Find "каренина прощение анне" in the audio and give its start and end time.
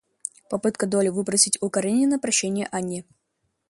1.69-3.05